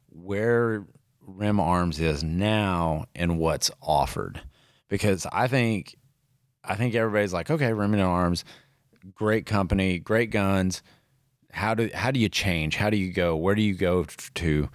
[0.09, 0.87] where
[1.27, 4.41] Rem Arms is now and what's offered.
[4.89, 5.95] Because I think
[6.63, 8.45] I think everybody's like, okay, Rim and Arms,
[9.13, 10.81] great company, great guns.
[11.51, 12.77] How do how do you change?
[12.77, 13.35] How do you go?
[13.35, 14.69] Where do you go to?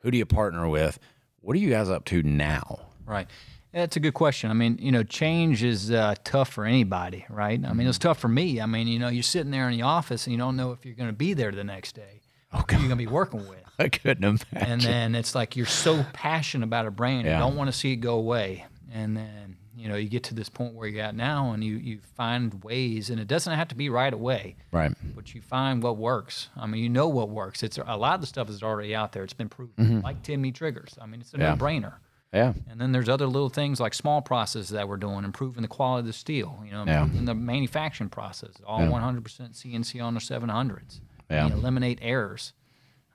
[0.00, 0.98] Who do you partner with?
[1.40, 2.80] What are you guys up to now?
[3.06, 3.26] Right.
[3.72, 4.50] That's a good question.
[4.50, 7.62] I mean, you know, change is uh, tough for anybody, right?
[7.62, 8.60] I mean, it was tough for me.
[8.60, 10.86] I mean, you know, you're sitting there in the office and you don't know if
[10.86, 12.22] you're going to be there the next day.
[12.52, 13.67] Oh, Who you're going to be working with.
[13.84, 14.46] I couldn't imagine.
[14.52, 17.34] And then it's like you're so passionate about a brand, Yeah.
[17.38, 18.64] you don't want to see it go away.
[18.92, 21.76] And then, you know, you get to this point where you're at now and you,
[21.76, 24.92] you find ways, and it doesn't have to be right away, right.
[25.14, 26.48] but you find what works.
[26.56, 27.62] I mean, you know what works.
[27.62, 29.22] It's a lot of the stuff is already out there.
[29.22, 30.00] It's been proven, Mm-hmm.
[30.00, 30.96] like Timney triggers.
[31.00, 31.50] I mean, it's a Yeah.
[31.54, 31.94] no-brainer.
[32.32, 32.52] Yeah.
[32.70, 36.00] And then there's other little things like small processes that we're doing, improving the quality
[36.00, 37.08] of the steel, you know, Yeah.
[37.10, 41.00] the manufacturing process, all 100% CNC on the 700s.
[41.30, 41.46] Yeah.
[41.48, 42.52] You eliminate errors.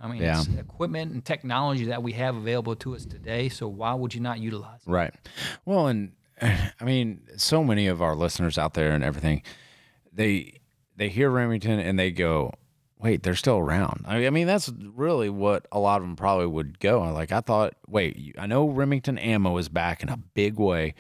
[0.04, 0.40] I mean, Yeah.
[0.40, 3.48] it's equipment and technology that we have available to us today.
[3.48, 4.92] So why would you not utilize it?
[4.92, 5.14] Right.
[5.66, 6.12] Well, and
[6.42, 9.42] I mean, so many of our listeners out there and everything,
[10.12, 10.60] they
[10.98, 12.52] they hear Remington and they go,
[13.00, 16.16] "Wait, they're still around." I mean, I mean, that's really what a lot of them
[16.18, 17.02] probably would go.
[17.14, 20.96] Like I thought, wait, I know Remington Ammo is back in a big way,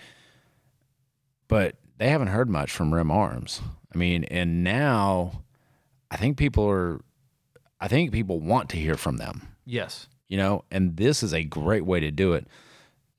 [1.47, 3.61] but they haven't heard much from Rem Arms.
[3.93, 5.43] I mean, and now
[6.09, 7.01] I think people are
[7.83, 10.07] I think people want to hear from them Yes.
[10.29, 12.47] you know, and this is a great way to do it.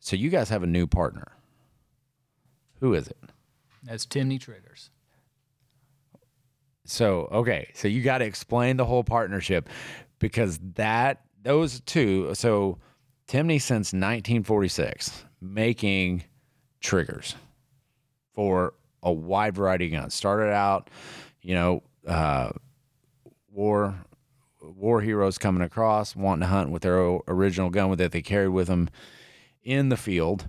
[0.00, 1.33] So you guys have a new partner.
[2.81, 3.18] Who is it?
[3.83, 4.88] That's Timney triggers.
[6.87, 9.68] So okay, so you got to explain the whole partnership
[10.18, 12.35] because that those two.
[12.35, 12.79] So
[13.29, 16.24] Timney since 1946 making
[16.81, 17.37] triggers
[18.35, 20.14] for a wide variety of guns.
[20.14, 20.88] Started out,
[21.42, 22.50] you know, uh,
[23.50, 23.94] war
[24.77, 26.98] war heroes coming across wanting to hunt with their
[27.29, 28.88] original gun that they carried with them
[29.62, 30.46] in the field.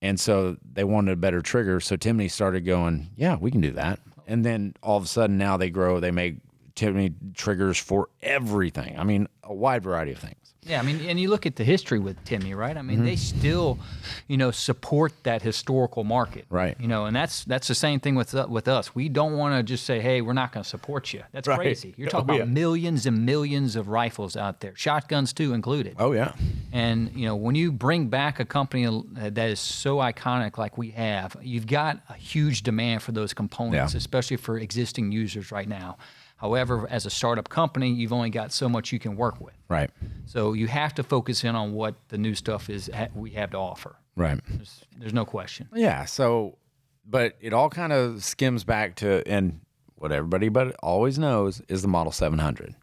[0.00, 1.80] And so they wanted a better trigger.
[1.80, 4.00] So Timney started going, yeah, we can do that.
[4.26, 6.36] And then all of a sudden now they grow, they make
[6.74, 8.98] Timney triggers for everything.
[8.98, 10.36] I mean, a wide variety of things.
[10.64, 12.76] Yeah, I mean, and you look at the history with Timney, right?
[12.76, 13.06] I mean, Mm-hmm.
[13.06, 13.80] they still,
[14.28, 16.76] you know, support that historical market, Right.
[16.78, 18.94] You know, and that's that's the same thing with uh, with us.
[18.94, 21.58] We don't want to just say, "Hey, we're not going to support you." That's Right.
[21.58, 21.94] crazy.
[21.96, 22.52] You're talking Oh, about yeah.
[22.54, 25.96] millions and millions of rifles out there, shotguns too included.
[25.98, 26.30] Oh yeah,
[26.72, 30.90] And you know, when you bring back a company that is so iconic like we
[30.90, 33.98] have, you've got a huge demand for those components, Yeah.
[33.98, 35.96] especially for existing users right now.
[36.42, 39.54] However, as a startup company, you've only got so much you can work with.
[39.68, 39.90] right,
[40.26, 43.50] So you have to focus in on what the new stuff is ha- we have
[43.52, 43.94] to offer.
[44.16, 44.40] right.
[44.48, 45.68] There's, there's no question.
[45.72, 46.04] Yeah.
[46.04, 46.58] So,
[47.06, 49.60] but it all kind of skims back to, and
[49.94, 52.74] what everybody but always knows is the Model 700,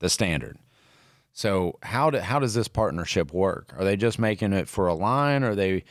[0.00, 0.58] the standard.
[1.32, 3.72] So how do, how does this partnership work?
[3.78, 5.44] Are they just making it for a line?
[5.44, 5.84] Or are they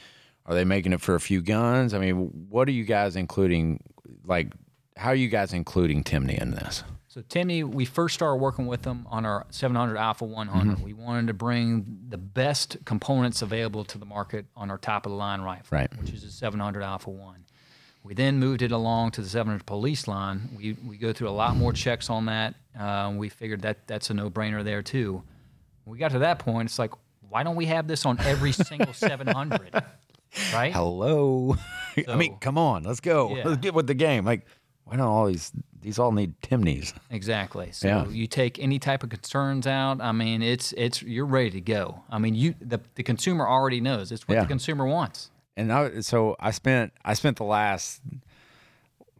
[0.46, 1.94] are they making it for a few guns?
[1.94, 3.80] I mean, what are you guys including?
[4.26, 4.54] Like,
[4.98, 6.84] how are you guys including Timney in this?
[7.14, 10.78] So Timney, we first started working with them on our 700 Alpha 100.
[10.78, 10.84] Mm-hmm.
[10.84, 15.12] We wanted to bring the best components available to the market on our top of
[15.12, 16.00] the line rifle, Right.
[16.00, 17.46] which is a 700 Alpha 1.
[18.02, 20.50] We then moved it along to the 700 police line.
[20.58, 22.56] We, we go through a lot more checks on that.
[22.76, 25.22] Uh, we figured that that's a no brainer there too.
[25.84, 26.94] When we got to that point, it's like,
[27.30, 29.84] why don't we have this on every single 700?
[30.52, 30.74] Right?
[30.74, 31.58] Hello.
[32.08, 33.36] I mean, come on, let's go.
[33.36, 33.50] Yeah.
[33.50, 34.26] Let's get with the game.
[34.26, 34.48] Like,
[34.86, 36.94] why don't all these these all need Timneys?
[37.10, 37.72] Exactly.
[37.74, 38.08] So Yeah.
[38.08, 40.00] you take any type of concerns out.
[40.02, 42.04] I mean, it's it's you're ready to go.
[42.10, 44.12] I mean, you the, the consumer already knows.
[44.12, 44.42] It's what Yeah.
[44.42, 45.30] the consumer wants.
[45.58, 48.02] and I, so I spent I spent the last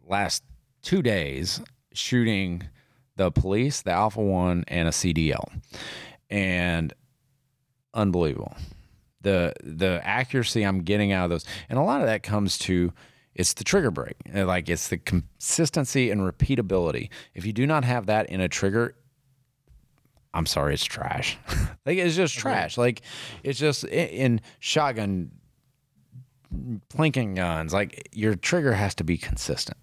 [0.06, 0.42] last
[0.82, 1.60] two days
[1.92, 2.64] shooting
[3.16, 5.52] the police, the Alpha One, and a CDL,
[6.30, 6.92] and
[7.92, 8.56] unbelievable
[9.20, 12.92] the the accuracy I'm getting out of those, and a lot of that comes to
[13.34, 17.08] it's the trigger break, Uh, like it's the consistency and repeatability.
[17.34, 18.94] If you do not have that in a trigger,
[20.32, 21.38] I'm sorry, it's trash.
[21.86, 22.76] like it's just trash.
[22.78, 23.02] Like
[23.42, 25.30] it's just in, in shotgun
[26.88, 29.78] plinking guns, like your trigger has to be consistent.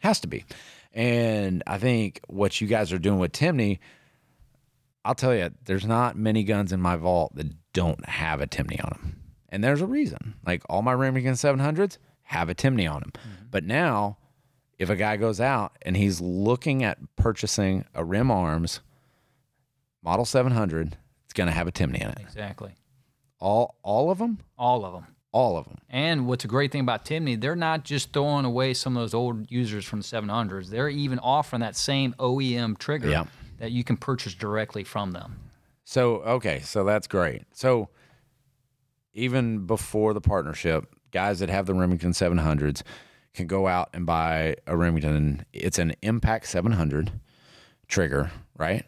[0.00, 0.44] Has to be.
[0.92, 3.78] And I think what you guys are doing with Timney,
[5.04, 8.82] I'll tell you, there's not many guns in my vault that don't have a Timney
[8.82, 9.20] on them.
[9.48, 10.34] And there's a reason.
[10.46, 13.12] Like all my Remington 700s have a Timney on them.
[13.14, 13.44] Mm-hmm.
[13.50, 14.18] But now,
[14.78, 18.80] if a guy goes out and he's looking at purchasing a Rem Arms
[20.02, 22.18] Model 700, it's going to have a Timney in it.
[22.20, 22.74] Exactly.
[23.40, 24.38] All all of them?
[24.58, 25.06] All of them.
[25.32, 25.78] All of them.
[25.90, 29.14] And what's a great thing about Timney, they're not just throwing away some of those
[29.14, 30.68] old users from the 700s.
[30.68, 33.24] They're even offering that same OEM trigger Yeah.
[33.58, 35.40] that you can purchase directly from them.
[35.84, 37.42] So okay, so that's great.
[37.52, 37.88] So
[39.12, 42.82] even before the partnership, guys that have the Remington 700s
[43.34, 45.46] can go out and buy a Remington.
[45.52, 47.12] It's an Impact 700
[47.88, 48.84] trigger, right?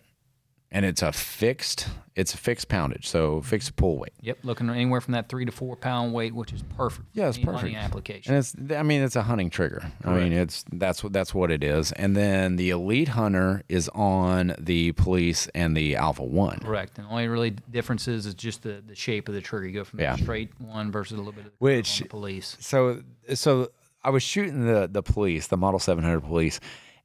[0.76, 4.12] And it's a fixed, it's a fixed poundage, so fixed pull weight.
[4.20, 7.08] Yep, looking anywhere from that three to four pound weight, which is perfect.
[7.14, 7.74] Yeah, it's perfect.
[7.74, 8.34] application.
[8.34, 9.90] And it's, I mean, it's a hunting trigger.
[10.04, 11.92] I mean, it's that's what that's what it is.
[11.92, 16.58] And then the Elite Hunter is on the Police and the Alpha One.
[16.58, 16.98] Correct.
[16.98, 19.66] And the only really difference is, is just the, the shape of the trigger.
[19.66, 20.14] You go from Yeah.
[20.16, 22.54] the straight one versus a little bit of the Which- the police.
[22.60, 23.70] so so
[24.04, 26.60] I was shooting the the police, the Model 700 police,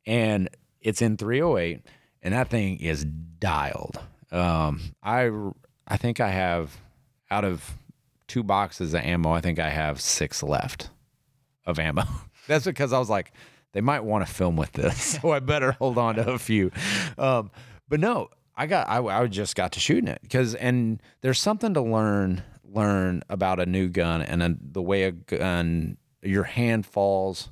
[0.05, 0.49] and
[0.81, 1.86] it's in 308,
[2.21, 3.99] and that thing is dialed.
[4.31, 5.29] Um, I
[5.88, 6.77] I think I have
[7.29, 7.77] out of
[8.27, 10.89] two boxes of ammo, I think I have six left
[11.65, 12.03] of ammo.
[12.47, 13.34] That's because I was like,
[13.73, 16.71] they might want to film with this, so I better hold on to a few.
[17.17, 17.51] Um,
[17.89, 21.73] but no, I got I, I just got to shooting it because and there's something
[21.73, 26.86] to learn learn about a new gun and a, the way a gun your hand
[26.86, 27.49] falls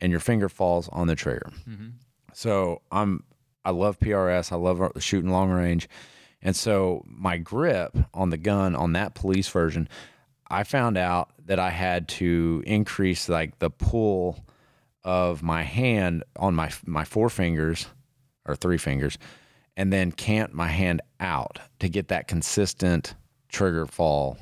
[0.00, 1.50] and your finger falls on the trigger.
[2.34, 3.24] So I'm
[3.66, 4.52] I love PRS.
[4.52, 5.88] I love uh, shooting long range.
[6.40, 9.88] And so my grip on the gun on that police version,
[10.48, 14.44] I found out that I had to increase like the pull
[15.02, 17.88] of my hand on my my four fingers
[18.44, 19.18] or three fingers
[19.76, 23.14] and then cant my hand out to get that consistent
[23.48, 24.38] trigger fall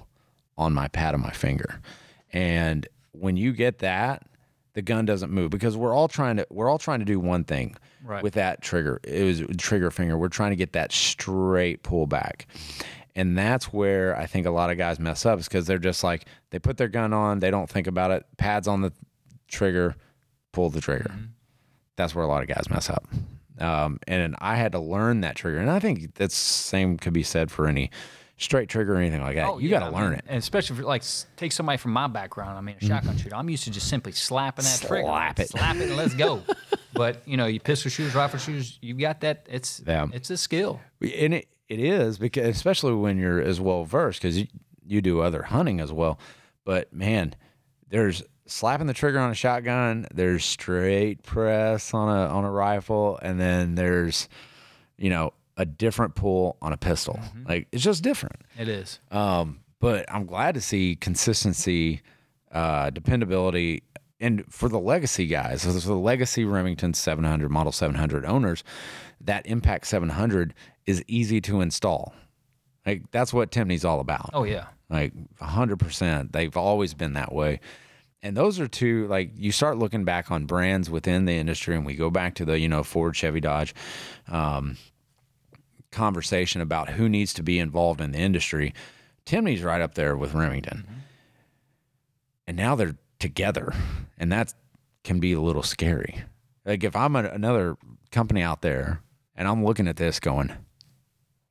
[0.58, 1.80] on my pad of my finger.
[2.30, 4.26] And when you get that,
[4.74, 7.44] the gun doesn't move because we're all trying to we're all trying to do one
[7.44, 8.22] thing Right.
[8.22, 9.00] with that trigger.
[9.02, 10.18] It was trigger finger.
[10.18, 12.46] We're trying to get that straight pull back.
[13.16, 16.04] And that's where I think a lot of guys mess up is because they're just
[16.04, 18.92] like they put their gun on, they don't think about it, pads on the
[19.48, 19.96] trigger,
[20.52, 21.10] pull the trigger.
[21.96, 23.06] That's where a lot of guys mess up.
[23.58, 25.58] Um, and I had to learn that trigger.
[25.58, 27.90] And I think that's same could be said for any
[28.36, 29.48] straight trigger or anything like that.
[29.48, 30.24] Oh, you yeah, got to learn mean, it.
[30.28, 31.02] And especially for like
[31.36, 32.58] take somebody from my background.
[32.58, 33.36] I mean, a shotgun shooter.
[33.36, 35.06] I'm used to just simply slapping that trigger.
[35.06, 35.48] Slap it.
[35.50, 36.42] Slap it and let's go.
[36.94, 39.46] but you know, you pistol shooters, rifle shooters, you got that.
[39.50, 40.06] It's Yeah.
[40.12, 40.80] it's a skill.
[41.00, 44.46] and it, it is because especially when you're as well versed because you,
[44.86, 46.18] you do other hunting as well
[46.64, 47.34] but man
[47.88, 53.18] there's slapping the trigger on a shotgun there's straight press on a on a rifle
[53.22, 54.28] and then there's
[54.98, 58.98] you know a different pull on a pistol like it's just different It is.
[59.10, 62.00] um, but I'm glad to see consistency,
[62.50, 63.82] uh, dependability,
[64.20, 68.64] and for the legacy guys, so for the legacy Remington 700 Model 700 owners,
[69.20, 70.54] that Impact 700
[70.86, 72.14] is easy to install.
[72.86, 74.30] Like that's what Timney's all about.
[74.32, 74.66] Oh yeah.
[74.90, 76.32] Like 100%.
[76.32, 77.60] They've always been that way.
[78.22, 81.84] And those are two, like, you start looking back on brands within the industry, and
[81.84, 83.74] we go back to the, you know, Ford, Chevy, Dodge
[84.28, 84.78] um,
[85.94, 88.74] conversation about who needs to be involved in the industry.
[89.24, 90.84] Timney's right up there with Remington.
[90.86, 90.98] Mm-hmm.
[92.46, 93.72] And now they're together,
[94.18, 94.52] and that
[95.02, 96.24] can be a little scary.
[96.66, 97.76] Like, if I'm a, another
[98.10, 99.00] company out there
[99.36, 100.52] and I'm looking at this going,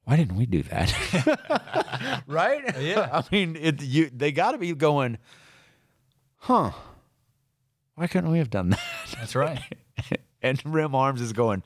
[0.05, 2.23] why didn't we do that?
[2.27, 2.63] right?
[2.79, 3.09] Yeah.
[3.11, 5.17] I mean, it, you, they got to be going,
[6.37, 6.71] huh?
[7.95, 8.79] Why couldn't we have done that?
[9.15, 9.61] That's right.
[10.41, 11.63] and Rem Arms is going,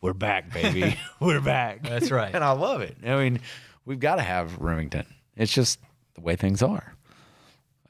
[0.00, 0.96] we're back, baby.
[1.20, 1.82] we're back.
[1.82, 2.34] That's right.
[2.34, 2.96] And I love it.
[3.04, 3.40] I mean,
[3.84, 5.06] we've got to have Remington.
[5.36, 5.80] It's just
[6.14, 6.94] the way things are.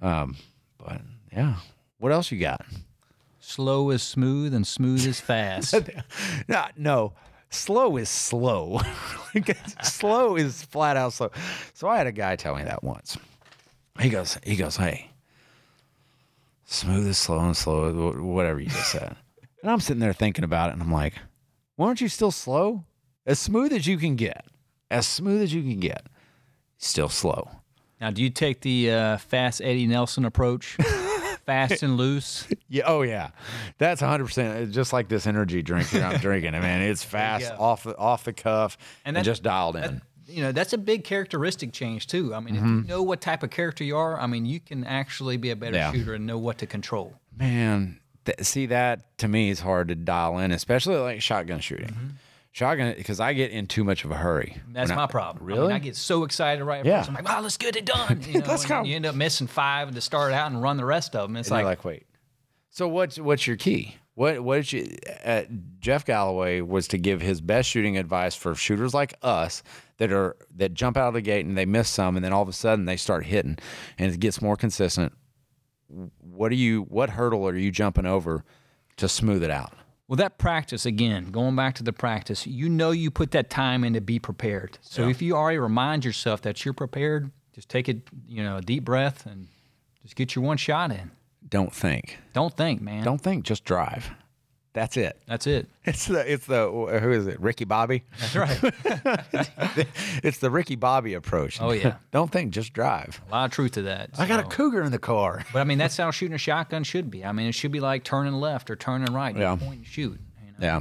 [0.01, 0.37] Um,
[0.79, 1.01] but
[1.33, 1.57] yeah.
[1.99, 2.64] What else you got?
[3.40, 5.75] Slow is smooth and smooth is fast.
[6.49, 7.12] no, no.
[7.51, 8.81] Slow is slow.
[9.83, 11.31] slow is flat out slow.
[11.73, 13.16] So I had a guy tell me that once.
[13.99, 15.11] He goes, he goes, hey,
[16.66, 19.16] smooth is slow and slow, wh- whatever you just said.
[19.62, 21.14] and I'm sitting there thinking about it, and I'm like,
[21.78, 22.84] why aren't you still slow?
[23.24, 24.44] As smooth as you can get,
[24.90, 26.06] as smooth as you can get,
[26.76, 27.48] still slow.
[28.00, 30.76] now, do you take the uh, fast Eddie Nelson approach?
[31.46, 32.46] fast and loose.
[32.68, 32.82] Yeah.
[32.86, 33.30] Oh, yeah.
[33.78, 34.24] That's 100.
[34.24, 36.54] percent Just like this energy drink that I'm drinking.
[36.54, 39.82] I mean, it's fast, off the off the cuff, and, that- just dialed in.
[39.82, 42.34] that- you know that's a big characteristic change too.
[42.34, 44.84] I mean, if you know what type of character you are, I mean, you can
[44.84, 45.90] actually be a better Yeah.
[45.90, 47.14] shooter and know what to control.
[47.34, 47.98] Man,
[48.36, 51.94] th- see that to me is hard to dial in, especially like shotgun shooting.
[52.52, 54.56] Shotgun because I get in too much of a hurry.
[54.72, 55.44] That's I- my problem.
[55.44, 55.74] I, mean, Really?
[55.74, 56.98] I get so excited right Yeah.
[57.00, 57.08] first.
[57.10, 58.22] I'm like, wow, let's get it done.
[58.26, 58.82] You know, Let's and go.
[58.84, 61.36] You end up missing five to start out and run the rest of them.
[61.36, 62.06] It's And like, like, wait.
[62.70, 63.96] So what's what's your key?
[64.14, 64.96] What what did you?
[65.24, 65.42] Uh,
[65.78, 69.62] Jeff Galloway was to give his best shooting advice for shooters like us
[69.98, 72.42] that are that jump out of the gate and they miss some, and then all
[72.42, 73.58] of a sudden they start hitting,
[73.98, 75.12] and it gets more consistent.
[75.88, 76.83] What are you?
[76.83, 78.44] What hurdle are you jumping over
[78.96, 79.72] to smooth it out?
[80.07, 83.85] Well, that practice again, going back to the practice, you know you put that time
[83.85, 84.79] in to be prepared.
[84.81, 88.62] So if you already remind yourself that you're prepared, just take it, you know, a
[88.62, 89.48] deep breath and
[90.03, 91.11] just get your one shot in.
[91.46, 92.18] Don't think.
[92.33, 93.05] Don't think, man.
[93.05, 93.44] Don't think.
[93.44, 94.11] Just drive.
[94.78, 95.20] That's it.
[95.26, 95.68] That's it.
[95.84, 97.40] It's the it's the who is it?
[97.40, 98.04] Ricky Bobby.
[98.20, 98.58] That's right.
[100.22, 101.60] it's the Ricky Bobby approach.
[101.60, 101.96] Oh, yeah.
[102.12, 102.52] Don't think.
[102.52, 103.20] Just drive.
[103.26, 104.10] a lot of truth to that.
[104.18, 105.44] I got a cougar in the car.
[105.52, 107.24] But I mean, that's how shooting a shotgun should be.
[107.24, 109.36] I mean, it should be like turning left or turning right.
[109.36, 109.56] Yeah.
[109.56, 110.20] Point and shoot.
[110.46, 110.64] You know?
[110.64, 110.80] Yeah.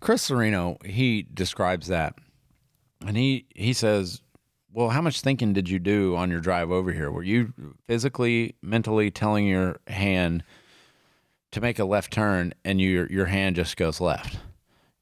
[0.00, 2.14] Chris Sereno, he describes that.
[3.06, 4.20] And he he says,
[4.70, 7.10] "Well, how much thinking did you do on your drive over here?
[7.10, 7.54] Were you
[7.86, 10.44] physically, mentally telling your hand
[11.52, 14.38] to make a left turn and your your hand just goes left?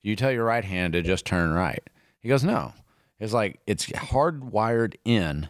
[0.02, 1.82] You tell your right hand to just turn right."
[2.20, 2.72] He goes, "No.
[3.20, 5.48] It's like it's hardwired in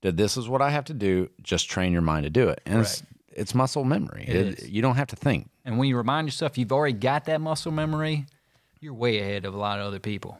[0.00, 2.60] that this is what I have to do, just train your mind to do it."
[2.66, 4.24] And it's it's muscle memory.
[4.26, 4.68] It.
[4.68, 5.50] You don't have to think.
[5.64, 8.26] And when you remind yourself you've already got that muscle memory,
[8.80, 10.38] you're way ahead of a lot of other people.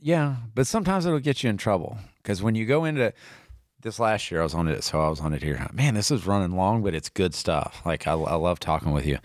[0.00, 3.12] Yeah, but sometimes it'll get you in trouble because when you go into
[3.82, 5.66] this last year, I was on it, so I was on it here.
[5.72, 7.82] Man, this is running long, but it's good stuff.
[7.84, 9.18] Like I, I love talking with you.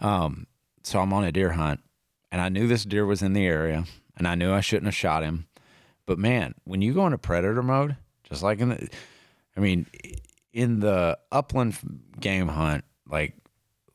[0.00, 0.46] Um,
[0.82, 1.80] so I'm on a deer hunt,
[2.30, 3.84] and I knew this deer was in the area,
[4.16, 5.46] and I knew I shouldn't have shot him.
[6.06, 8.88] But man, when you go into predator mode, just like in the,
[9.56, 9.86] I mean,
[10.52, 11.76] in the upland
[12.20, 13.34] game hunt, like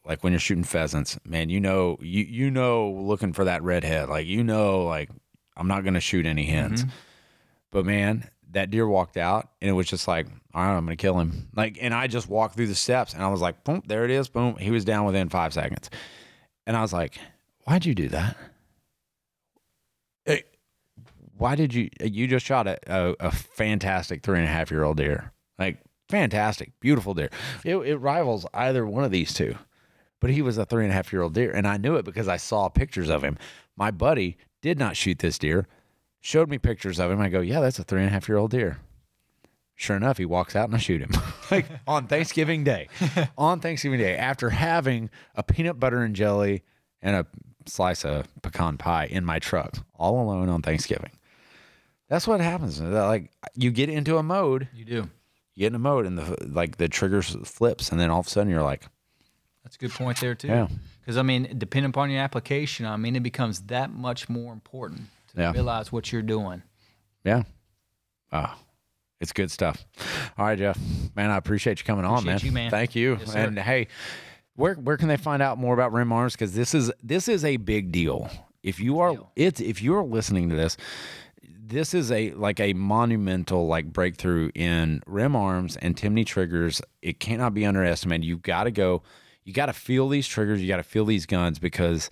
[0.06, 4.10] like when you're shooting pheasants, man, you know, you you know, looking for that redhead,
[4.10, 5.10] like you know, like
[5.56, 6.86] I'm not gonna shoot any hens.
[7.72, 10.96] But man, that deer walked out, and it was just like, all right, I'm gonna
[10.96, 11.50] kill him.
[11.56, 14.12] Like, and I just walked through the steps, and I was like, boom, there it
[14.12, 14.56] is, boom.
[14.58, 15.90] He was down within five seconds,
[16.66, 17.18] and I was like,
[17.66, 18.38] why'd you do that?
[20.26, 20.44] Hey,
[21.38, 21.90] why did you?
[22.02, 25.80] You just shot a, a, a fantastic three and a half year old deer, like
[26.10, 27.30] fantastic, beautiful deer.
[27.64, 29.56] It, it rivals either one of these two
[30.22, 31.52] but he was a three and a half year old deer.
[31.52, 33.38] And I knew it because I saw pictures of him.
[33.76, 35.68] My buddy did not shoot this deer,
[36.22, 37.20] showed me pictures of him.
[37.20, 38.78] I go, yeah, that's a three and a half year old deer.
[39.76, 41.10] Sure enough, he walks out and I shoot him
[41.52, 42.88] like on Thanksgiving Day.
[43.38, 46.64] on Thanksgiving Day, after having a peanut butter and jelly
[47.02, 47.26] and a
[47.66, 51.12] slice of pecan pie in my truck all alone on Thanksgiving.
[52.10, 52.80] That's what happens.
[52.80, 54.94] Like you get into a mode, You do.
[55.56, 58.28] you get in a mode, and the like the trigger flips, and then all of
[58.28, 58.84] a sudden you're like,
[59.64, 60.48] That's a good point there too.
[60.50, 60.68] Yeah.
[61.00, 65.04] Because I mean, depending upon your application, I mean, it becomes that much more important
[65.36, 65.52] Yeah.
[65.52, 66.64] realize what you're doing.
[67.24, 67.44] yeah,
[68.32, 68.54] oh,
[69.20, 69.86] it's good stuff.
[70.38, 70.78] All right, Jeff,
[71.16, 72.36] man, I appreciate you coming on, man.
[72.36, 72.72] Appreciate you, man.
[72.72, 73.18] Thank you.
[73.20, 73.88] Yes, and hey,
[74.56, 76.34] where where can they find out more about Rem Arms?
[76.34, 78.30] Because this is this is a big deal.
[78.64, 79.32] If you are Deal.
[79.36, 80.78] it's if you are listening to this,
[81.44, 86.82] this is a like a monumental like breakthrough in Rem Arms and Timney triggers.
[87.02, 88.26] It cannot be underestimated.
[88.26, 89.04] You've got to go.
[89.44, 90.62] You got to feel these triggers.
[90.62, 92.10] You got to feel these guns because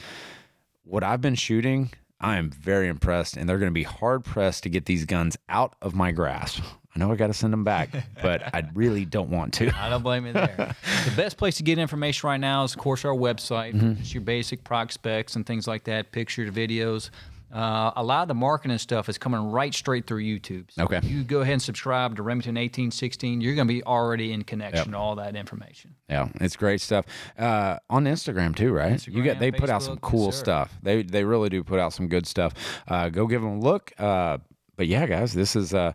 [0.84, 1.92] what I've been shooting,
[2.22, 5.38] I am very impressed, and they're going to be hard pressed to get these guns
[5.48, 6.62] out of my grasp.
[6.96, 7.90] I know I got to send them back,
[8.22, 9.72] but I really don't want to.
[9.78, 10.76] I don't blame you there.
[11.06, 13.74] the best place to get information right now is, of course, our website.
[13.74, 14.02] Mm-hmm.
[14.02, 17.10] It's your basic proc specs and things like that, pictures, videos.
[17.54, 20.66] Uh, a lot of the marketing stuff is coming right straight through YouTube.
[20.72, 20.97] So Okay.
[20.97, 24.43] if you go ahead and subscribe to Remington 1816, you're going to be already in
[24.43, 25.95] connection to all that information.
[26.10, 27.06] Yeah, it's great stuff.
[27.38, 29.06] Uh, on Instagram too, right?
[29.08, 30.39] you got Instagram, they put out some cool sir.
[30.39, 30.74] stuff.
[30.84, 32.54] They they really do put out some good stuff.
[32.88, 33.91] Uh, go give them a look.
[33.97, 34.38] Uh,
[34.76, 35.93] but yeah, guys, this is uh,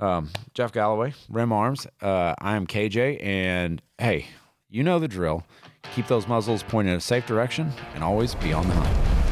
[0.00, 1.86] um, Jeff Galloway, Rem Arms.
[2.00, 4.26] Uh, I am KJ, and hey,
[4.70, 5.42] you know the drill.
[5.94, 9.27] Keep those muzzles pointed in a safe direction, and always be on the hunt.